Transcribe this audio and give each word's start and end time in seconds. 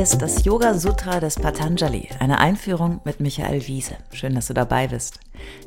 Ist 0.00 0.22
das 0.22 0.46
Yoga 0.46 0.78
Sutra 0.78 1.20
des 1.20 1.34
Patanjali, 1.34 2.08
eine 2.20 2.38
Einführung 2.38 3.02
mit 3.04 3.20
Michael 3.20 3.66
Wiese. 3.66 3.98
Schön, 4.14 4.34
dass 4.34 4.46
du 4.46 4.54
dabei 4.54 4.88
bist. 4.88 5.20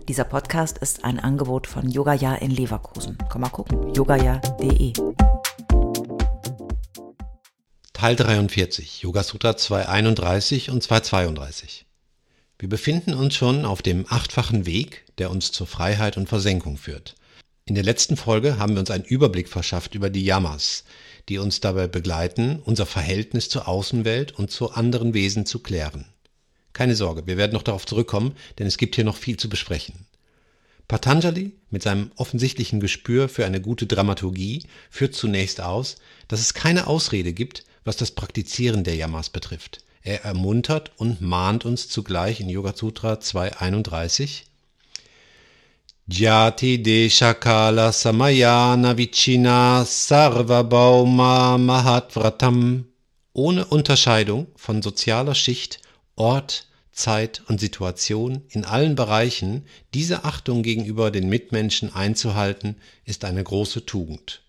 Dieser 0.07 0.23
Podcast 0.23 0.79
ist 0.79 1.05
ein 1.05 1.19
Angebot 1.19 1.67
von 1.67 1.87
Yogaya 1.87 2.33
in 2.33 2.49
Leverkusen. 2.49 3.15
Komm 3.29 3.41
mal 3.41 3.49
gucken, 3.49 3.93
yogaya.de. 3.93 4.93
Teil 7.93 8.15
43, 8.15 9.03
Yoga 9.03 9.21
Sutra 9.21 9.55
231 9.55 10.71
und 10.71 10.81
232. 10.81 11.85
Wir 12.57 12.69
befinden 12.69 13.13
uns 13.13 13.35
schon 13.35 13.65
auf 13.65 13.83
dem 13.83 14.07
achtfachen 14.09 14.65
Weg, 14.65 15.05
der 15.19 15.29
uns 15.29 15.51
zur 15.51 15.67
Freiheit 15.67 16.17
und 16.17 16.27
Versenkung 16.27 16.77
führt. 16.77 17.13
In 17.65 17.75
der 17.75 17.83
letzten 17.83 18.17
Folge 18.17 18.57
haben 18.57 18.73
wir 18.73 18.79
uns 18.79 18.89
einen 18.89 19.05
Überblick 19.05 19.47
verschafft 19.47 19.93
über 19.93 20.09
die 20.09 20.25
Yamas, 20.25 20.85
die 21.29 21.37
uns 21.37 21.61
dabei 21.61 21.87
begleiten, 21.87 22.61
unser 22.63 22.85
Verhältnis 22.85 23.49
zur 23.49 23.67
Außenwelt 23.67 24.33
und 24.33 24.51
zu 24.51 24.71
anderen 24.71 25.13
Wesen 25.13 25.45
zu 25.45 25.59
klären. 25.59 26.05
Keine 26.73 26.95
Sorge, 26.95 27.27
wir 27.27 27.37
werden 27.37 27.53
noch 27.53 27.63
darauf 27.63 27.85
zurückkommen, 27.85 28.35
denn 28.57 28.67
es 28.67 28.77
gibt 28.77 28.95
hier 28.95 29.03
noch 29.03 29.17
viel 29.17 29.37
zu 29.37 29.47
besprechen. 29.47 30.05
Patanjali 30.87 31.53
mit 31.69 31.83
seinem 31.83 32.11
offensichtlichen 32.15 32.79
Gespür 32.79 33.29
für 33.29 33.45
eine 33.45 33.61
gute 33.61 33.85
Dramaturgie 33.85 34.63
führt 34.89 35.15
zunächst 35.15 35.61
aus, 35.61 35.95
dass 36.27 36.41
es 36.41 36.53
keine 36.53 36.87
Ausrede 36.87 37.33
gibt, 37.33 37.63
was 37.83 37.95
das 37.95 38.11
Praktizieren 38.11 38.83
der 38.83 38.95
Yamas 38.95 39.29
betrifft. 39.29 39.83
Er 40.01 40.25
ermuntert 40.25 40.91
und 40.97 41.21
mahnt 41.21 41.63
uns 41.63 41.87
zugleich 41.87 42.41
in 42.41 42.49
Yoga 42.49 42.73
Sutra 42.75 43.19
231 43.19 44.45
Jati 46.05 46.83
Deshakala 46.83 47.93
Samayana 47.93 48.97
Vichina 48.97 49.85
Sarvabhauma 49.85 51.57
Mahatvratam 51.57 52.83
ohne 53.31 53.63
Unterscheidung 53.63 54.47
von 54.57 54.81
sozialer 54.81 55.33
Schicht, 55.33 55.79
Ort, 56.17 56.67
Zeit 56.91 57.41
und 57.47 57.61
Situation 57.61 58.41
in 58.49 58.65
allen 58.65 58.95
Bereichen 58.95 59.63
diese 59.93 60.25
Achtung 60.25 60.61
gegenüber 60.61 61.09
den 61.09 61.29
Mitmenschen 61.29 61.95
einzuhalten, 61.95 62.75
ist 63.05 63.23
eine 63.23 63.41
große 63.41 63.85
Tugend. 63.85 64.41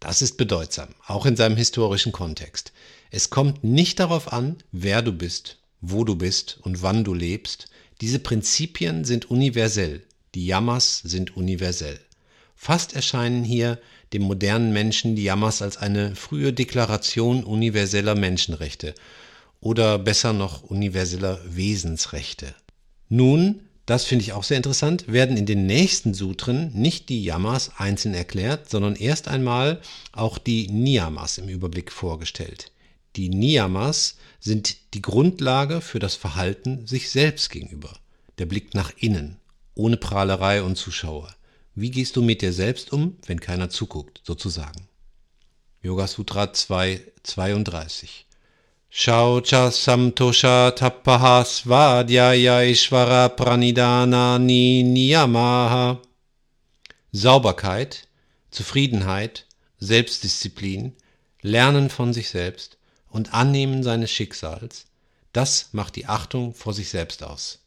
Das 0.00 0.22
ist 0.22 0.36
bedeutsam, 0.36 0.88
auch 1.06 1.24
in 1.24 1.36
seinem 1.36 1.56
historischen 1.56 2.10
Kontext. 2.10 2.72
Es 3.12 3.30
kommt 3.30 3.62
nicht 3.62 4.00
darauf 4.00 4.32
an, 4.32 4.56
wer 4.72 5.02
du 5.02 5.12
bist, 5.12 5.58
wo 5.80 6.02
du 6.02 6.16
bist 6.16 6.58
und 6.62 6.82
wann 6.82 7.04
du 7.04 7.14
lebst. 7.14 7.68
Diese 8.00 8.18
Prinzipien 8.18 9.04
sind 9.04 9.30
universell. 9.30 10.02
Die 10.36 10.44
Yamas 10.44 10.98
sind 10.98 11.34
universell. 11.34 11.98
Fast 12.54 12.94
erscheinen 12.94 13.42
hier 13.42 13.80
dem 14.12 14.20
modernen 14.20 14.70
Menschen 14.70 15.16
die 15.16 15.22
Yamas 15.22 15.62
als 15.62 15.78
eine 15.78 16.14
frühe 16.14 16.52
Deklaration 16.52 17.42
universeller 17.42 18.14
Menschenrechte 18.14 18.94
oder 19.60 19.98
besser 19.98 20.34
noch 20.34 20.62
universeller 20.62 21.40
Wesensrechte. 21.48 22.54
Nun, 23.08 23.62
das 23.86 24.04
finde 24.04 24.24
ich 24.24 24.34
auch 24.34 24.44
sehr 24.44 24.58
interessant, 24.58 25.10
werden 25.10 25.38
in 25.38 25.46
den 25.46 25.64
nächsten 25.64 26.12
Sutren 26.12 26.70
nicht 26.74 27.08
die 27.08 27.24
Yamas 27.24 27.70
einzeln 27.78 28.12
erklärt, 28.12 28.68
sondern 28.68 28.94
erst 28.94 29.28
einmal 29.28 29.80
auch 30.12 30.36
die 30.36 30.68
Niyamas 30.68 31.38
im 31.38 31.48
Überblick 31.48 31.90
vorgestellt. 31.90 32.72
Die 33.16 33.30
Niyamas 33.30 34.18
sind 34.38 34.76
die 34.92 35.00
Grundlage 35.00 35.80
für 35.80 35.98
das 35.98 36.14
Verhalten 36.14 36.86
sich 36.86 37.08
selbst 37.08 37.48
gegenüber. 37.48 37.96
Der 38.36 38.44
Blick 38.44 38.74
nach 38.74 38.92
innen, 38.98 39.38
ohne 39.76 39.96
Prahlerei 39.96 40.62
und 40.62 40.76
Zuschauer. 40.76 41.32
Wie 41.76 41.90
gehst 41.90 42.16
du 42.16 42.22
mit 42.22 42.42
dir 42.42 42.52
selbst 42.52 42.92
um, 42.92 43.16
wenn 43.26 43.38
keiner 43.38 43.70
zuguckt, 43.70 44.22
sozusagen? 44.24 44.88
Yoga 45.82 46.08
Sutra 46.08 46.52
2, 46.52 47.00
32. 47.22 48.26
Shaucha 48.90 49.70
Samtosha 49.70 50.70
Tapaha 50.70 51.44
Svadhyaya 51.44 52.62
Ishvara 52.62 53.28
Pranidana 53.28 54.38
Ni 54.38 54.82
Niyamaha. 54.82 56.00
Sauberkeit, 57.12 58.08
Zufriedenheit, 58.50 59.46
Selbstdisziplin, 59.78 60.94
Lernen 61.42 61.90
von 61.90 62.12
sich 62.12 62.30
selbst 62.30 62.78
und 63.10 63.34
Annehmen 63.34 63.82
seines 63.82 64.10
Schicksals, 64.10 64.86
das 65.32 65.68
macht 65.72 65.96
die 65.96 66.06
Achtung 66.06 66.54
vor 66.54 66.72
sich 66.72 66.88
selbst 66.88 67.22
aus. 67.22 67.65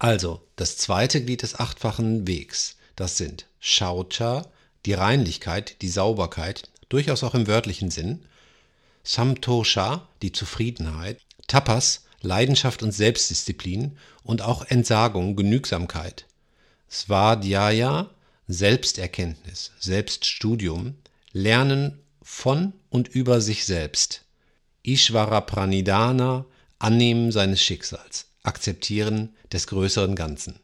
Also, 0.00 0.40
das 0.56 0.78
zweite 0.78 1.22
Glied 1.22 1.42
des 1.42 1.60
achtfachen 1.60 2.26
Wegs, 2.26 2.76
das 2.96 3.18
sind 3.18 3.44
Shaucha, 3.60 4.50
die 4.86 4.94
Reinlichkeit, 4.94 5.82
die 5.82 5.90
Sauberkeit, 5.90 6.70
durchaus 6.88 7.22
auch 7.22 7.34
im 7.34 7.46
wörtlichen 7.46 7.90
Sinn, 7.90 8.24
Samtosha, 9.04 10.08
die 10.22 10.32
Zufriedenheit, 10.32 11.20
Tapas, 11.48 12.06
Leidenschaft 12.22 12.82
und 12.82 12.92
Selbstdisziplin 12.92 13.98
und 14.22 14.40
auch 14.40 14.64
Entsagung, 14.64 15.36
Genügsamkeit, 15.36 16.24
Svadhyaya, 16.90 18.08
Selbsterkenntnis, 18.48 19.72
Selbststudium, 19.80 20.96
Lernen 21.32 22.00
von 22.22 22.72
und 22.88 23.08
über 23.08 23.42
sich 23.42 23.66
selbst, 23.66 24.22
Ishvara 24.82 25.42
Pranidana, 25.42 26.46
Annehmen 26.78 27.32
seines 27.32 27.62
Schicksals, 27.62 28.29
Akzeptieren 28.42 29.34
des 29.52 29.66
größeren 29.66 30.14
Ganzen. 30.16 30.60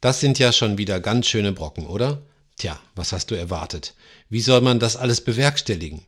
Das 0.00 0.20
sind 0.20 0.38
ja 0.38 0.52
schon 0.52 0.78
wieder 0.78 1.00
ganz 1.00 1.26
schöne 1.26 1.52
Brocken, 1.52 1.86
oder? 1.86 2.22
Tja, 2.56 2.80
was 2.94 3.12
hast 3.12 3.30
du 3.30 3.34
erwartet? 3.34 3.94
Wie 4.28 4.40
soll 4.40 4.60
man 4.60 4.78
das 4.78 4.96
alles 4.96 5.22
bewerkstelligen? 5.22 6.02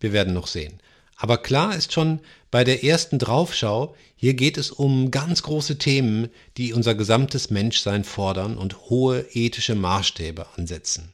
Wir 0.00 0.12
werden 0.12 0.34
noch 0.34 0.46
sehen. 0.46 0.80
Aber 1.16 1.38
klar 1.38 1.76
ist 1.76 1.92
schon 1.92 2.20
bei 2.50 2.64
der 2.64 2.82
ersten 2.82 3.18
Draufschau, 3.18 3.94
hier 4.16 4.34
geht 4.34 4.58
es 4.58 4.70
um 4.70 5.10
ganz 5.10 5.42
große 5.42 5.78
Themen, 5.78 6.28
die 6.56 6.72
unser 6.72 6.94
gesamtes 6.94 7.50
Menschsein 7.50 8.04
fordern 8.04 8.58
und 8.58 8.90
hohe 8.90 9.20
ethische 9.32 9.74
Maßstäbe 9.74 10.46
ansetzen. 10.56 11.12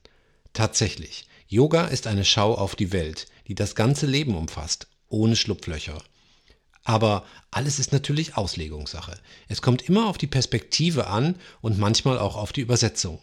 Tatsächlich, 0.55 1.26
Yoga 1.47 1.87
ist 1.87 2.06
eine 2.06 2.25
Schau 2.25 2.55
auf 2.55 2.75
die 2.75 2.93
Welt, 2.93 3.26
die 3.47 3.55
das 3.55 3.75
ganze 3.75 4.06
Leben 4.06 4.34
umfasst, 4.34 4.87
ohne 5.09 5.37
Schlupflöcher. 5.37 6.03
Aber 6.88 7.26
alles 7.50 7.78
ist 7.78 7.93
natürlich 7.93 8.38
Auslegungssache. 8.38 9.21
Es 9.47 9.60
kommt 9.60 9.82
immer 9.82 10.06
auf 10.06 10.16
die 10.16 10.26
Perspektive 10.26 11.09
an 11.09 11.34
und 11.60 11.78
manchmal 11.78 12.19
auch 12.19 12.34
auf 12.34 12.50
die 12.50 12.62
Übersetzung. 12.62 13.19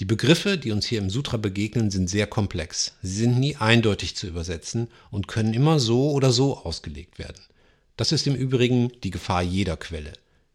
Die 0.00 0.04
Begriffe, 0.04 0.58
die 0.58 0.72
uns 0.72 0.86
hier 0.86 0.98
im 0.98 1.08
Sutra 1.08 1.36
begegnen, 1.36 1.92
sind 1.92 2.10
sehr 2.10 2.26
komplex. 2.26 2.94
Sie 3.02 3.14
sind 3.14 3.38
nie 3.38 3.54
eindeutig 3.54 4.16
zu 4.16 4.26
übersetzen 4.26 4.88
und 5.12 5.28
können 5.28 5.54
immer 5.54 5.78
so 5.78 6.10
oder 6.10 6.32
so 6.32 6.58
ausgelegt 6.58 7.20
werden. 7.20 7.40
Das 7.96 8.10
ist 8.10 8.26
im 8.26 8.34
Übrigen 8.34 8.90
die 9.04 9.12
Gefahr 9.12 9.42
jeder 9.42 9.76
Quelle. 9.76 10.12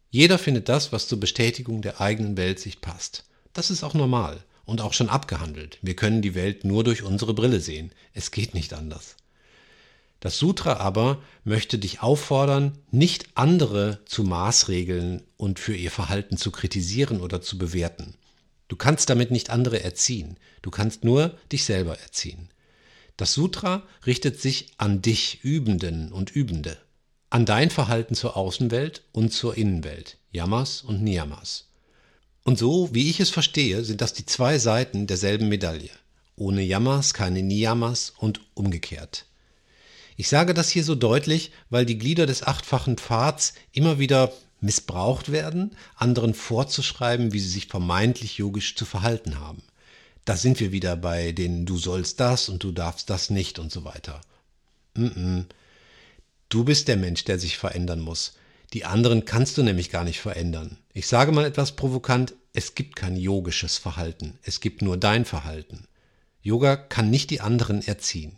Jeder 0.09 0.37
findet 0.37 0.67
das, 0.67 0.91
was 0.91 1.07
zur 1.07 1.21
Bestätigung 1.21 1.81
der 1.81 2.01
eigenen 2.01 2.35
Weltsicht 2.35 2.81
passt. 2.81 3.23
Das 3.53 3.71
ist 3.71 3.81
auch 3.81 3.93
normal 3.93 4.43
und 4.65 4.81
auch 4.81 4.91
schon 4.91 5.07
abgehandelt. 5.07 5.79
Wir 5.81 5.95
können 5.95 6.21
die 6.21 6.35
Welt 6.35 6.65
nur 6.65 6.83
durch 6.83 7.01
unsere 7.01 7.33
Brille 7.33 7.61
sehen. 7.61 7.93
Es 8.13 8.31
geht 8.31 8.53
nicht 8.53 8.73
anders. 8.73 9.15
Das 10.21 10.37
Sutra 10.37 10.77
aber 10.77 11.19
möchte 11.43 11.79
dich 11.79 12.01
auffordern, 12.03 12.77
nicht 12.91 13.29
andere 13.33 13.99
zu 14.05 14.23
maßregeln 14.23 15.23
und 15.35 15.59
für 15.59 15.75
ihr 15.75 15.89
Verhalten 15.89 16.37
zu 16.37 16.51
kritisieren 16.51 17.21
oder 17.21 17.41
zu 17.41 17.57
bewerten. 17.57 18.13
Du 18.67 18.75
kannst 18.75 19.09
damit 19.09 19.31
nicht 19.31 19.49
andere 19.49 19.83
erziehen, 19.83 20.37
du 20.61 20.69
kannst 20.69 21.03
nur 21.03 21.35
dich 21.51 21.65
selber 21.65 21.99
erziehen. 21.99 22.49
Das 23.17 23.33
Sutra 23.33 23.81
richtet 24.05 24.39
sich 24.39 24.67
an 24.77 25.01
dich 25.01 25.43
Übenden 25.43 26.11
und 26.11 26.29
Übende, 26.29 26.77
an 27.31 27.47
dein 27.47 27.71
Verhalten 27.71 28.13
zur 28.13 28.37
Außenwelt 28.37 29.01
und 29.13 29.33
zur 29.33 29.57
Innenwelt, 29.57 30.19
Yamas 30.31 30.83
und 30.83 31.01
Niyamas. 31.01 31.67
Und 32.43 32.59
so, 32.59 32.93
wie 32.93 33.09
ich 33.09 33.19
es 33.19 33.31
verstehe, 33.31 33.83
sind 33.83 34.01
das 34.01 34.13
die 34.13 34.27
zwei 34.27 34.59
Seiten 34.59 35.07
derselben 35.07 35.49
Medaille. 35.49 35.89
Ohne 36.35 36.61
Yamas 36.61 37.15
keine 37.15 37.41
Niyamas 37.41 38.13
und 38.19 38.41
umgekehrt. 38.53 39.25
Ich 40.17 40.27
sage 40.27 40.53
das 40.53 40.69
hier 40.69 40.83
so 40.83 40.95
deutlich, 40.95 41.51
weil 41.69 41.85
die 41.85 41.97
Glieder 41.97 42.25
des 42.25 42.43
achtfachen 42.43 42.97
Pfads 42.97 43.53
immer 43.71 43.99
wieder 43.99 44.31
missbraucht 44.59 45.31
werden, 45.31 45.75
anderen 45.95 46.33
vorzuschreiben, 46.33 47.33
wie 47.33 47.39
sie 47.39 47.49
sich 47.49 47.67
vermeintlich 47.67 48.37
yogisch 48.37 48.75
zu 48.75 48.85
verhalten 48.85 49.39
haben. 49.39 49.63
Da 50.25 50.37
sind 50.37 50.59
wir 50.59 50.71
wieder 50.71 50.95
bei 50.95 51.31
den 51.31 51.65
du 51.65 51.77
sollst 51.77 52.19
das 52.19 52.47
und 52.47 52.63
du 52.63 52.71
darfst 52.71 53.09
das 53.09 53.29
nicht 53.31 53.57
und 53.57 53.71
so 53.71 53.83
weiter. 53.83 54.21
Mm 54.93 55.05
-mm. 55.05 55.45
Du 56.49 56.63
bist 56.63 56.87
der 56.87 56.97
Mensch, 56.97 57.23
der 57.23 57.39
sich 57.39 57.57
verändern 57.57 58.01
muss. 58.01 58.33
Die 58.73 58.85
anderen 58.85 59.25
kannst 59.25 59.57
du 59.57 59.63
nämlich 59.63 59.89
gar 59.89 60.03
nicht 60.03 60.19
verändern. 60.19 60.77
Ich 60.93 61.07
sage 61.07 61.31
mal 61.31 61.45
etwas 61.45 61.75
provokant, 61.75 62.33
es 62.53 62.75
gibt 62.75 62.95
kein 62.95 63.15
yogisches 63.15 63.77
Verhalten, 63.77 64.37
es 64.43 64.59
gibt 64.59 64.81
nur 64.81 64.97
dein 64.97 65.25
Verhalten. 65.25 65.87
Yoga 66.41 66.75
kann 66.75 67.09
nicht 67.09 67.29
die 67.29 67.41
anderen 67.41 67.81
erziehen. 67.81 68.37